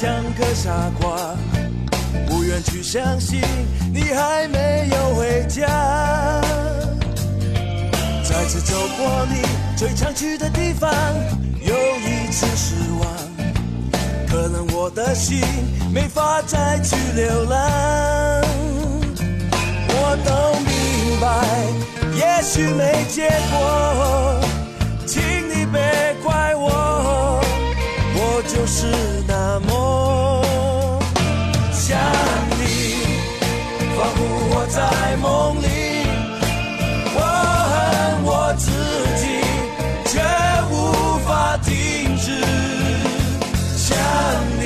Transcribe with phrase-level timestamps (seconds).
[0.00, 0.70] 像个傻
[1.00, 1.34] 瓜，
[2.28, 3.40] 不愿去相信
[3.92, 5.66] 你还没有回家。
[8.22, 9.42] 再次走过你
[9.76, 10.88] 最常去的地方，
[11.60, 13.10] 又一次失望。
[14.28, 15.42] 可能我的心
[15.92, 17.60] 没法再去流浪。
[19.88, 21.26] 我都明白，
[22.14, 24.40] 也许没结果，
[25.04, 27.42] 请你别怪我。
[28.20, 28.86] 我就是
[29.60, 30.40] 那么
[31.72, 31.98] 想
[32.60, 32.62] 你，
[33.96, 34.18] 仿佛
[34.50, 35.66] 我在梦里。
[37.12, 37.18] 我
[37.72, 37.74] 恨
[38.22, 38.70] 我自
[39.16, 39.26] 己，
[40.06, 40.14] 却
[40.70, 40.72] 无
[41.26, 42.38] 法停止
[43.76, 43.98] 想
[44.60, 44.62] 你，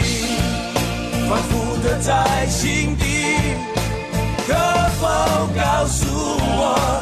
[1.26, 1.50] 反复
[1.82, 3.02] 的在心底。
[4.46, 4.52] 可
[5.00, 5.08] 否
[5.56, 7.01] 告诉我，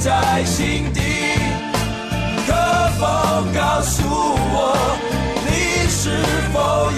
[0.00, 1.00] 在心底。
[2.46, 2.54] 可
[2.98, 3.06] 否
[3.54, 4.74] 告诉我，
[5.46, 6.10] 你是
[6.52, 6.89] 否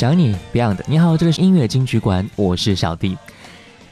[0.00, 0.78] 想你，Beyond。
[0.86, 3.18] 你好，这里是音乐金曲馆，我是小弟。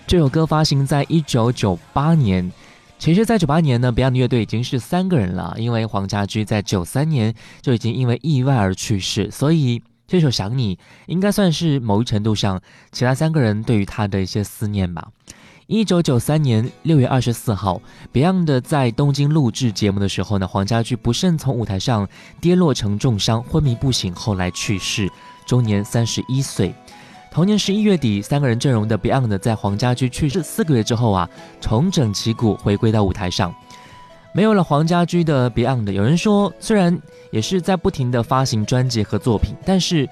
[0.07, 2.51] 这首歌发行在一九九八年。
[2.99, 10.77] 其实，在九八年呢，Beyond 乐队已经是三个人了，因为黄家驹在九三年就已经因为意外而去世，所以这首《想你》
[11.09, 12.59] 应该算是某一程度上
[12.91, 15.09] 其他三个人对于他的一些思念吧。
[15.67, 17.83] 一九九三年六月二十四号
[18.15, 22.09] ，Beyond 在东京录制节目的时候呢，黄家驹不慎从舞台上
[22.41, 25.11] 跌落成重伤，昏迷不醒，后来去世。
[25.49, 26.75] 终年三十一岁，
[27.31, 31.29] 同年十一月底，三个人阵容的 Beyond 在黄家驹去世四个月之后啊，
[31.59, 33.53] 重整旗鼓，回归到舞台上。
[34.35, 36.97] 没有了黄家驹的 Beyond，有人说，虽然
[37.31, 40.07] 也是在不停的发行专辑和作品，但是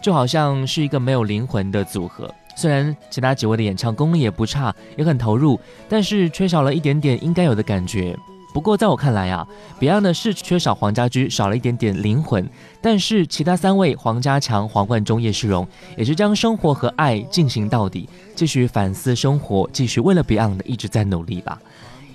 [0.00, 2.32] 就好像是一个没有灵魂的组合。
[2.56, 5.58] 虽然其他几位的演唱功力也不差，也很投入，
[5.88, 8.16] 但是缺少了一点点应该有的感觉。
[8.56, 9.46] 不过在我看来啊
[9.78, 12.48] ，Beyond 是缺少黄家驹，少了一点点灵魂。
[12.80, 21.60] 但是其他三位黄家强、黄贯中、叶世荣，也是将生活和爱进行到底，继续反思生活，继续为了 Beyond 一直在努力吧。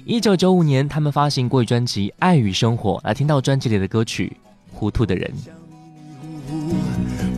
[0.04, 4.36] 一九九五年，他们发行过一专辑《爱与生活》，来听到专辑里的歌曲
[4.76, 5.32] 《糊涂的人》。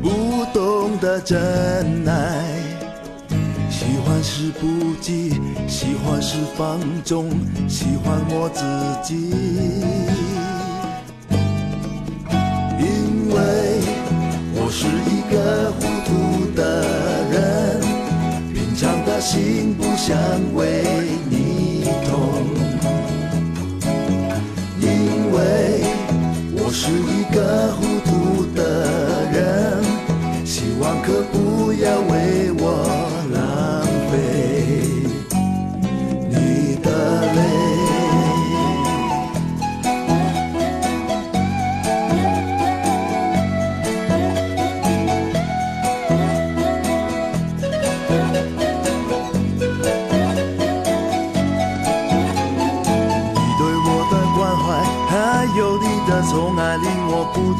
[0.01, 2.72] 不懂得真爱。
[3.83, 4.65] 喜欢是不
[5.01, 5.33] 羁，
[5.67, 7.29] 喜欢是放纵，
[7.67, 8.63] 喜欢我自
[9.05, 10.42] 己。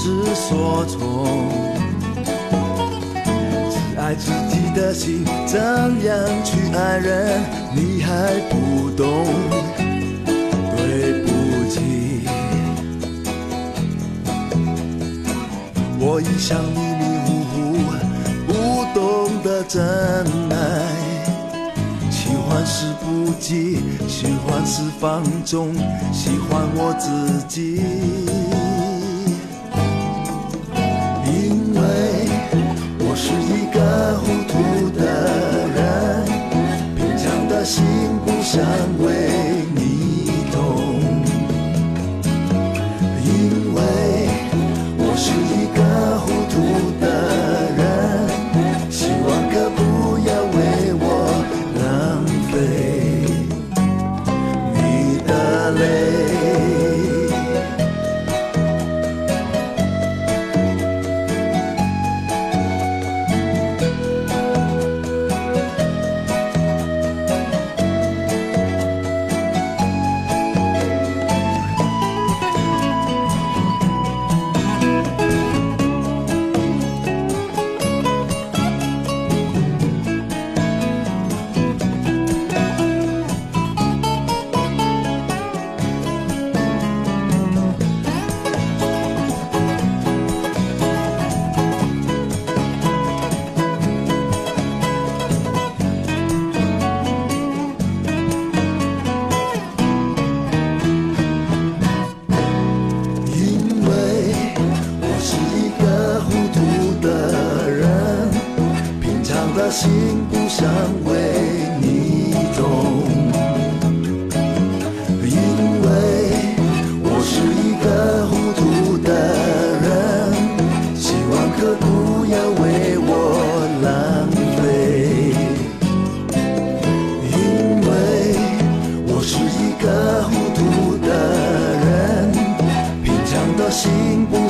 [0.03, 1.25] 知所措，
[3.71, 6.13] 只爱自己的心，怎样
[6.43, 7.41] 去爱人，
[7.73, 9.25] 你还不懂。
[10.75, 11.29] 对不
[11.69, 11.79] 起，
[16.01, 17.55] 我一向迷迷糊糊，
[18.45, 18.51] 不
[18.93, 19.01] 懂
[19.41, 19.81] 得真
[20.51, 20.53] 爱。
[22.11, 23.79] 喜欢是不羁，
[24.09, 25.73] 喜欢是放纵，
[26.11, 27.79] 喜欢我自己。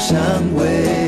[0.06, 0.18] 香
[0.58, 1.03] 味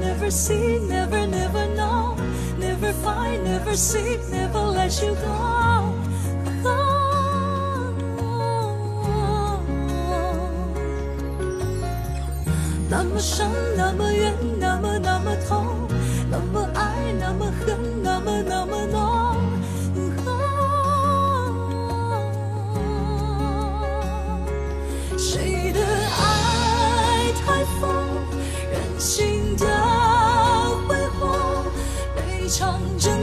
[0.00, 2.16] never see, never, never know.
[2.58, 5.94] Never find, never seek, never let you go.
[6.62, 7.02] go.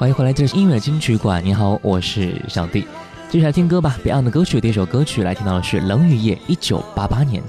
[0.00, 1.44] 欢迎回来，这是音乐金曲馆。
[1.44, 2.86] 你好，我是小弟。
[3.28, 7.42] 接下来听歌吧，Beyond 的歌曲，第一首歌曲来听到的是《冷雨夜》，一九八八年。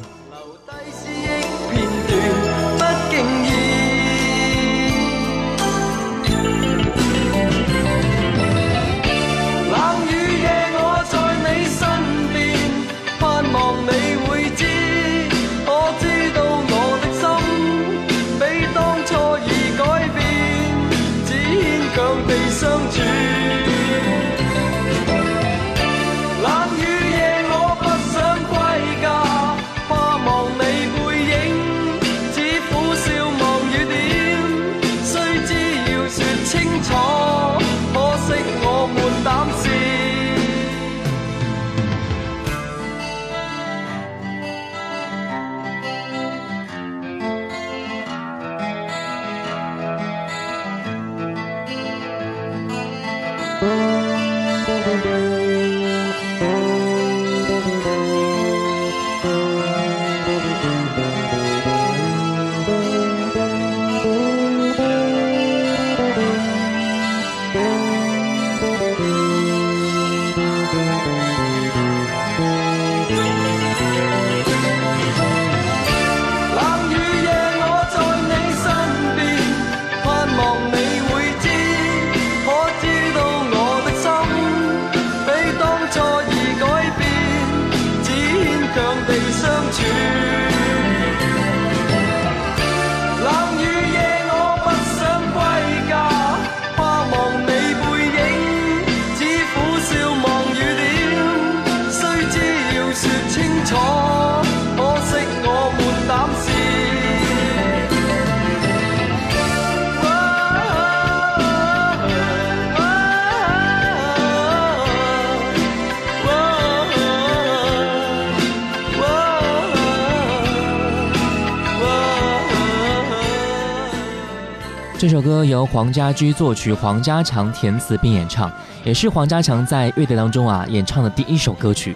[125.44, 128.52] 由黄家驹作曲，黄家强填词并演唱，
[128.84, 131.96] 也是黄家强在乐队当中啊演唱的第一首歌曲。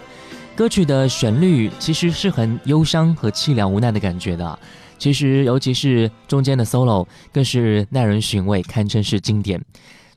[0.56, 4.58] 歌曲的旋律其实是很忧伤和凄凉无奈的感觉的。
[4.98, 9.62] 其实，尤其是中间的 solo 更是耐人寻味，堪称是经典。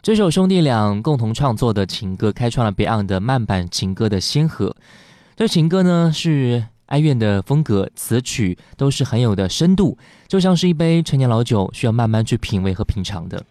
[0.01, 4.77] 这首兄弟俩共同创作的情歌，开创了 Beyond 的慢板情歌的先河。
[5.37, 13.43] 这情歌呢是哀怨的风格，词曲都是很有的深度，就像是一杯陈年老酒，需要慢慢去品味和品尝的。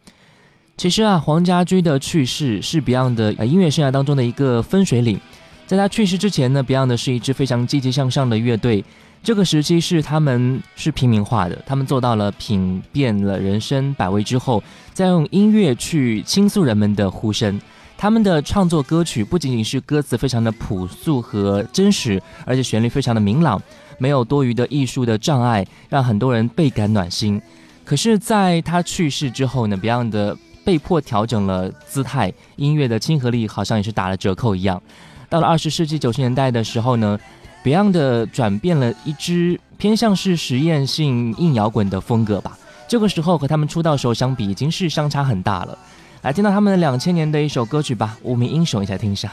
[0.75, 5.19] 其实啊，黄家驹的去世是 Beyond 的音乐生涯当中的一个分水岭。
[5.65, 8.85] 在他去世之前呢，Beyond 是一支非常积极向上的乐队。
[9.23, 14.63] 这个时期是他们是平民化的，他们做到了品遍了人生百味之后，
[14.93, 17.59] 再用音乐去倾诉人们的呼声。
[17.97, 23.59] 他们的创作歌曲不仅仅是歌词非常的朴素和真实，而且旋律非常的明朗，
[23.97, 27.41] 没有多余的艺术的障碍，让很多人倍感暖心。
[27.83, 34.79] 可是，在他去世之后呢，Beyond 被迫调整了姿态，音乐的亲和力好像也是打了折扣一样。
[35.27, 37.17] 到了二十世纪九十年代的时候呢
[37.63, 42.57] ，Beyond 转变了一支偏向是实验性硬摇滚的风格吧。
[42.87, 45.77] 这个时候和他们出道时候相比，已经是相差很大了。
[46.21, 49.31] 来听到他们的两千年的一首歌曲吧，《无名英雄》，一起来听一下。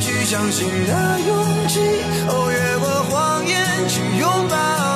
[0.00, 1.80] 去相信的勇气。
[2.28, 4.95] 哦越过谎言去拥抱。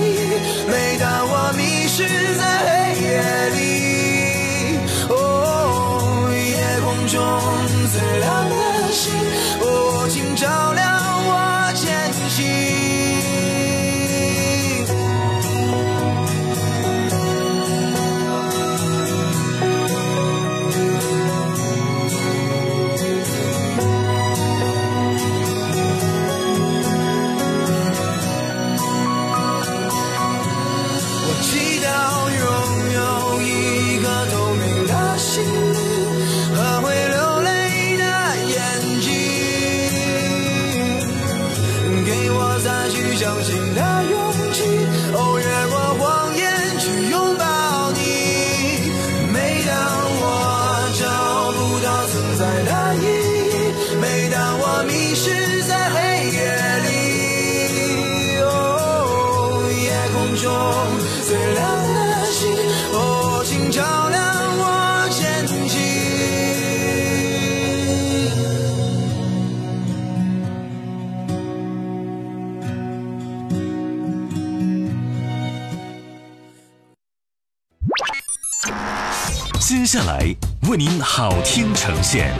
[80.83, 82.33] 您好，听呈现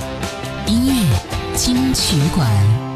[0.65, 2.90] 音乐金曲馆。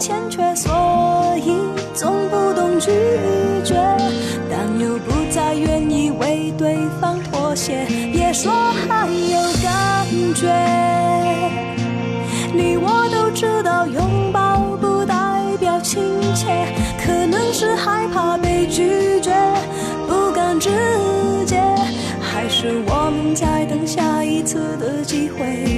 [0.00, 0.72] 欠缺所
[1.44, 1.52] 以
[1.92, 2.90] 总不懂拒
[3.62, 3.74] 绝
[4.48, 8.50] 但又不再愿意为对方妥协别说
[8.88, 10.48] 还有感觉。
[12.54, 15.14] 你我都知道拥抱不代
[15.60, 16.02] 表亲
[16.34, 16.48] 切
[17.04, 19.30] 可能是害怕被拒绝
[20.08, 20.70] 不敢直
[21.44, 21.60] 接
[22.18, 25.69] 还是我们在等下一次的机会。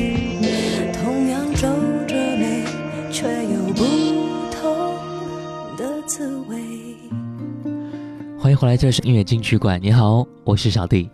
[8.63, 9.81] 后来，这是音乐金曲馆。
[9.83, 11.11] 你好，我是小弟。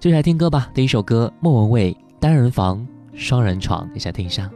[0.00, 4.50] 接下来听歌吧，第一首歌，莫文蔚《单人房双人床》，你想听一下。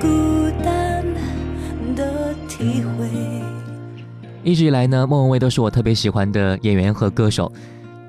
[0.00, 1.04] 孤单
[1.94, 3.08] 的体会
[4.42, 7.50] 一直以来呢，莫文蔚都是我特别喜欢的演员和歌手。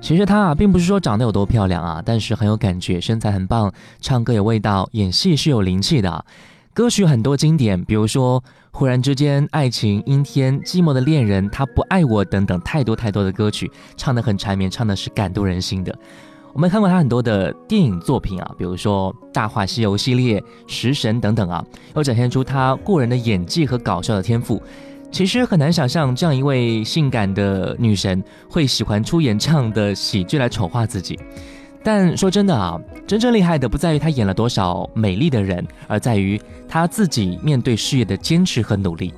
[0.00, 6.24] 其实她啊，并不是说长得有多漂亮啊，但是很有感觉，身材很棒，唱歌有味道，演戏是有灵气的。
[6.74, 8.38] 歌曲很多经典，比如说
[8.70, 15.98] 《忽然之间》《爱情》《阴天》《寂寞的恋人》《他不爱我》等等，太多太多的歌曲，唱得很缠绵，唱的是感动人心的。
[16.56, 21.62] 我们看过他很多的电影作品啊，比如说《大话西游》系列、《食神》等等啊，
[21.94, 24.58] 又展现出他过人的演技和搞笑的天赋。
[25.12, 31.20] 其实很难想象，这样一位性感的女神会喜欢出演这样的喜剧来丑化自己。
[31.84, 39.12] 但说真的啊，真正厉害的不在于她演了多少美丽的人，而在于她自己面对事业的坚持和努力。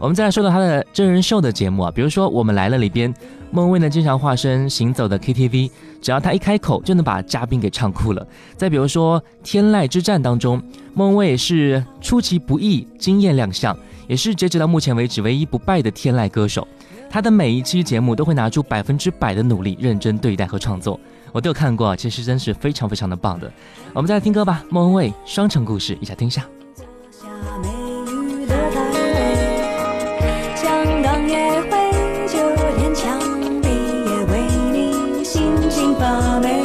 [0.00, 3.14] 我们再来说到她的真人秀的节目啊，比如说《我们来了》里边，
[3.52, 5.70] 孟蔚呢经常化身行走的 KTV，
[6.02, 8.26] 只要他一开口就能把嘉宾给唱哭了。
[8.56, 10.60] 再比如说《天籁之战》当中，
[10.92, 13.74] 孟蔚是出其不意惊艳亮相，
[14.08, 16.66] 也是截止到目前为止唯一不败的天籁歌手。
[17.08, 20.98] 他的每一期节目都会拿出百分之百的努力，认真对待和创作。
[21.30, 23.50] 我都有看过，其实真是非常非常的棒的。
[23.94, 26.30] 我们再来听歌吧，莫文蔚《双城故事》，一起来听一。
[26.30, 26.44] 下
[36.12, 36.61] 星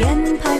[0.00, 0.59] 眼盼。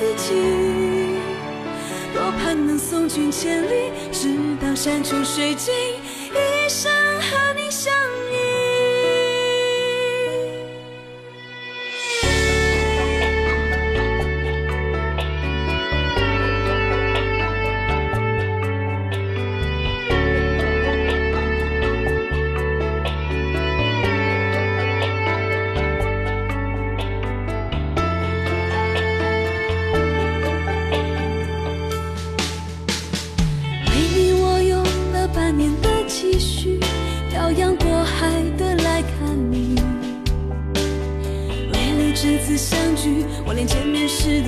[0.00, 0.32] 自己。
[2.14, 5.74] 多盼能送君千里，直到山穷水尽，
[6.32, 6.90] 一生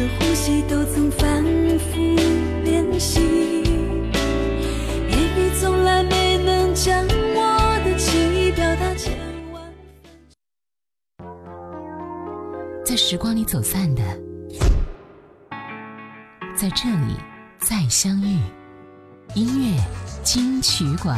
[0.03, 1.44] 的呼吸都曾反
[1.78, 1.96] 复
[2.64, 3.20] 练习。
[5.09, 9.16] 言语从来没能将我的情意表达千
[9.53, 9.62] 万。
[12.84, 14.03] 在时光里走散的，
[16.57, 17.16] 在这里
[17.61, 18.40] 再相遇。
[19.36, 19.80] 音乐
[20.24, 21.16] 金曲馆。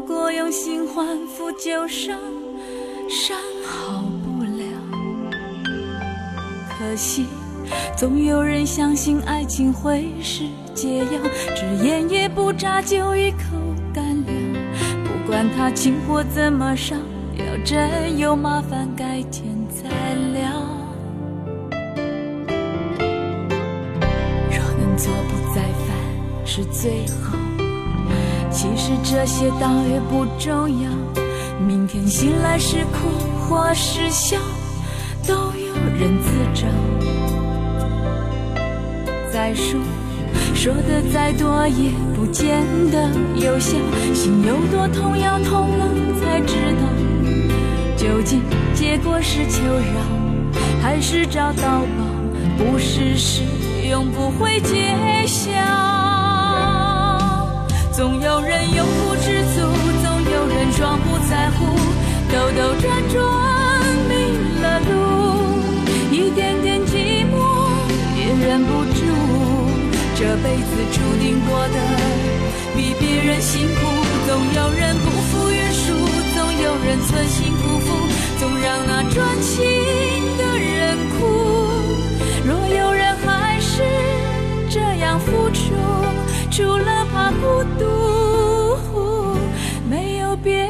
[0.00, 2.18] 如果用心换付旧伤，
[3.06, 4.64] 伤好不了。
[6.70, 7.26] 可惜
[7.98, 10.44] 总有人相信爱情会是
[10.74, 11.20] 解药，
[11.54, 13.38] 只烟也不眨就一口
[13.92, 14.32] 干了。
[15.04, 16.96] 不管它情火怎么烧，
[17.36, 20.50] 要真有麻烦改天再聊。
[24.48, 27.39] 若能做不再犯是最好。
[28.60, 30.90] 其实这些倒也不重要，
[31.66, 33.08] 明天醒来是哭
[33.38, 34.36] 或是笑，
[35.26, 36.66] 都有人自找。
[39.32, 39.80] 再说，
[40.54, 43.78] 说的再多也不见得有效，
[44.12, 45.86] 心有多痛要痛了
[46.20, 46.86] 才知道，
[47.96, 48.42] 究竟
[48.74, 50.02] 结果是求饶，
[50.82, 52.04] 还是找到宝？
[52.58, 53.42] 不试试，
[53.88, 54.94] 永不会揭
[55.26, 55.99] 晓。
[58.00, 59.60] 总有人永不知足，
[60.02, 61.66] 总有人装不在乎，
[62.32, 63.20] 兜兜转转
[64.08, 64.14] 迷
[64.62, 64.90] 了路，
[66.10, 67.36] 一点点寂寞
[68.16, 69.04] 也忍不住。
[70.14, 71.76] 这辈子注定过得
[72.74, 73.80] 比别人辛苦，
[74.26, 75.92] 总有人不负约束，
[76.34, 79.60] 总有人存心辜负，总让那专情
[80.38, 81.18] 的人哭。
[82.46, 83.82] 若有人还是
[84.70, 85.74] 这样付出，
[86.50, 87.86] 除了怕孤独，
[89.88, 90.68] 没有别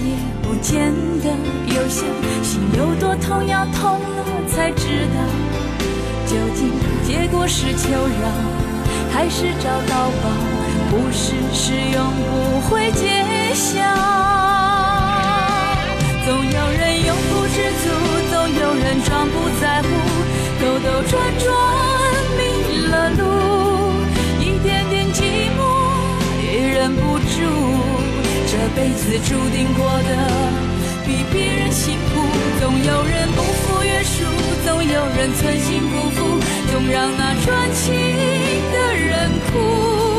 [0.00, 0.92] 也不见
[1.22, 1.28] 得
[1.74, 2.04] 有效。
[2.42, 5.18] 心有多痛，要痛了才知道，
[6.26, 6.72] 究竟
[7.06, 8.28] 结果是求饶，
[9.12, 10.30] 还是找到宝？
[10.90, 13.78] 不是是永不会揭晓。
[16.24, 17.82] 总有人永不知足，
[18.30, 19.86] 总有人装不在乎，
[20.60, 21.46] 兜兜转转
[22.36, 22.40] 迷
[22.88, 23.22] 了路，
[24.40, 25.18] 一点点寂
[25.56, 25.60] 寞
[26.42, 27.89] 也忍不住。
[28.50, 30.10] 这辈子注定过得
[31.06, 32.20] 比别人辛苦，
[32.60, 34.24] 总有人不服约束，
[34.66, 36.40] 总有人存心辜负，
[36.72, 37.94] 总让那专情
[38.72, 40.09] 的人哭。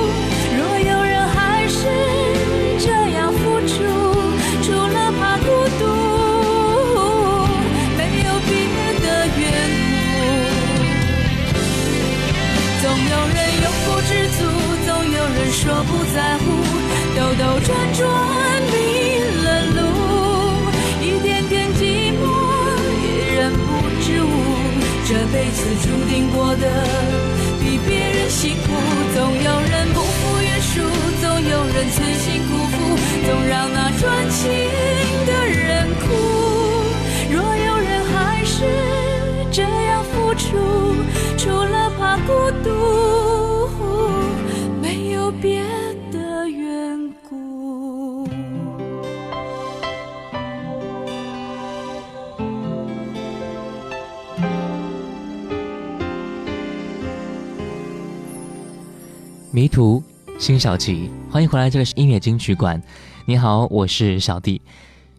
[60.42, 62.82] 辛晓琪，欢迎回来，这里是音乐金曲馆。
[63.28, 64.60] 你好，我是小弟。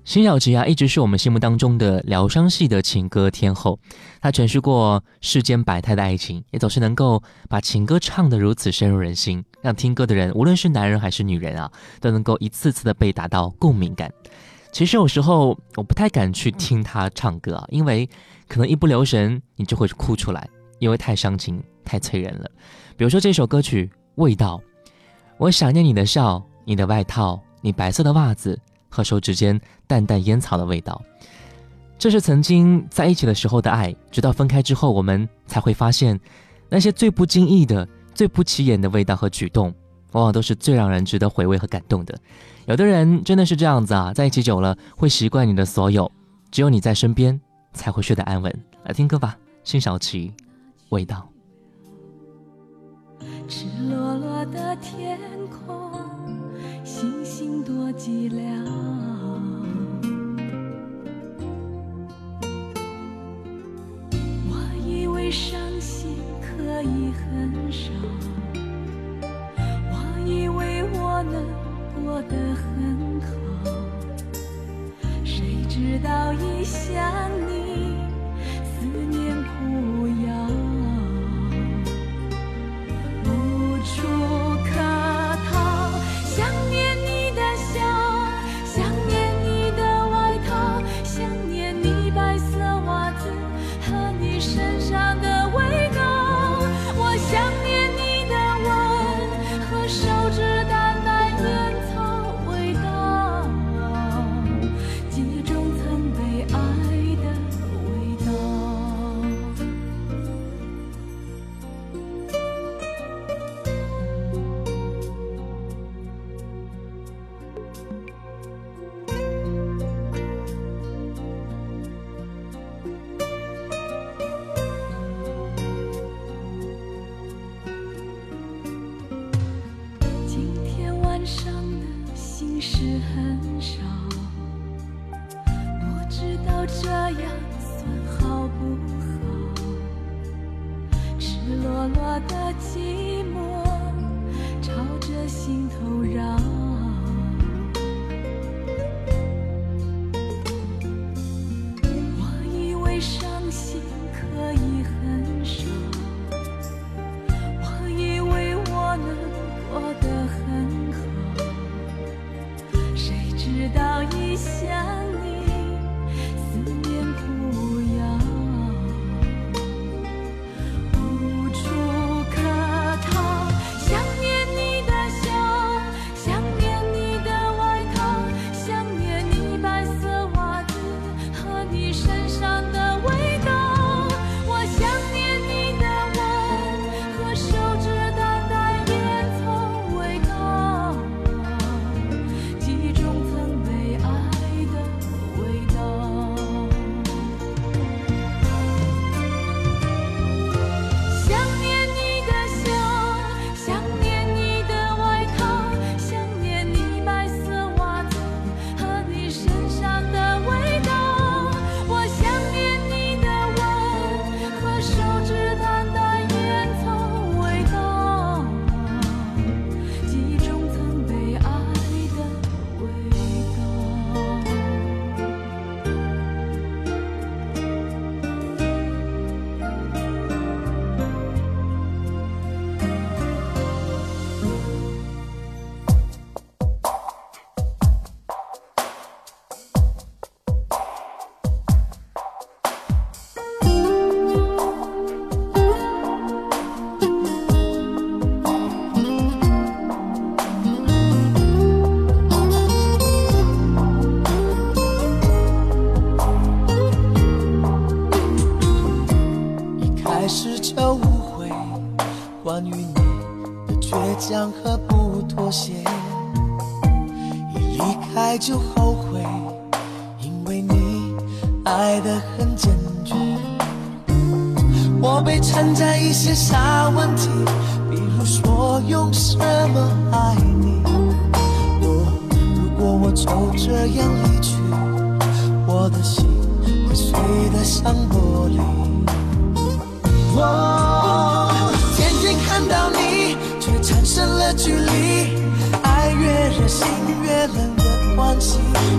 [0.05, 3.79] 辛晓琪啊，一直是我们心目当中的疗伤系的情歌天后。
[4.21, 11.71] 她诠释过世间百态的爱情，也总是能够把情歌唱得如此深入人心，让听歌的人，无论是男人还是女人啊，
[12.01, 14.13] 都能够一次次的被打到共鸣感。
[14.73, 18.11] 其实有时候我不太敢去听她唱歌啊，因为
[18.49, 20.49] 可能一不留神你就会哭出来，
[20.81, 22.51] 因为太伤情、太催人了。
[22.97, 23.89] 比如说这首歌曲。
[24.17, 24.61] 味道，
[25.39, 28.59] 我想念你的笑，你的外套，你白色的袜子
[28.89, 31.01] 和手指间淡淡烟草的味道。
[31.99, 36.19] 这是曾经在一起的时候的爱，直到分开之后，我们才会发现，
[36.69, 39.73] 那些最不经意的、最不起眼的味道和举动，
[40.13, 42.19] 往往都是最让人值得回味和感动的。
[42.67, 46.11] 有的人真的是这样子啊，在一起久了会习惯你的所有，
[46.51, 47.41] 只有你在身边
[47.73, 48.65] 才会睡得安稳。
[48.85, 50.33] 来听歌吧，辛晓琪，
[50.91, 51.32] 味道。
[53.55, 55.19] 赤裸裸的天
[55.51, 55.93] 空，
[56.83, 58.41] 星星多寂寥。
[64.49, 67.91] 我以为伤心可以很少，
[69.91, 71.45] 我以为我能
[72.03, 73.29] 过得很好，
[75.27, 77.92] 谁知道一想你，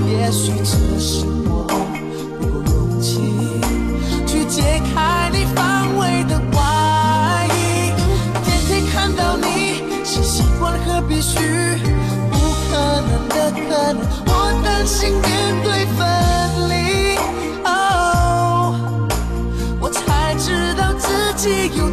[0.07, 1.67] 也许只是我
[2.39, 3.19] 不够勇气
[4.25, 7.91] 去解开你防卫的外衣。
[8.45, 11.37] 天天看到你是习惯和必须，
[12.31, 12.37] 不
[12.69, 12.71] 可
[13.01, 14.29] 能的可能，我
[14.63, 15.21] 担心面
[15.63, 15.99] 对分
[16.69, 16.73] 离。
[17.65, 17.69] 哦。
[19.81, 21.89] 我才知道自己有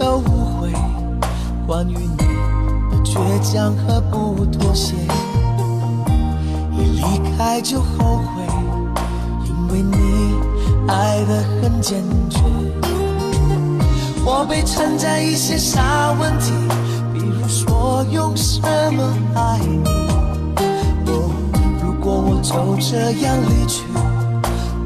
[0.00, 0.22] 开始就误
[0.58, 0.72] 会，
[1.66, 4.94] 关于你的倔强和不妥协。
[6.72, 7.02] 一离
[7.36, 8.42] 开就后悔，
[9.44, 10.34] 因为你
[10.88, 12.40] 爱得很坚决。
[14.24, 16.52] 我被缠在一些傻问题，
[17.12, 19.90] 比如说用什么爱你。
[21.10, 21.30] 哦，
[21.84, 23.84] 如果我就这样离去，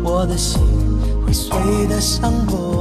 [0.03, 0.61] 我的心
[1.25, 1.57] 会碎
[1.89, 2.74] 得像玻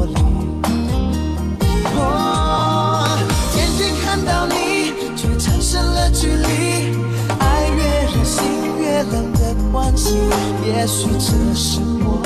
[10.66, 12.22] 也许这是我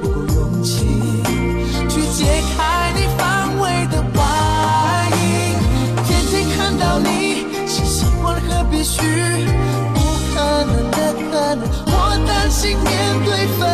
[0.00, 0.86] 不够勇气
[1.88, 4.18] 去解开你防卫的外
[5.16, 5.18] 衣。
[6.06, 9.00] 天天看到你是习惯和必须，
[9.94, 10.00] 不
[10.34, 10.96] 可能的
[11.30, 11.92] 可能，我
[12.26, 12.88] 担心面
[13.24, 13.68] 对分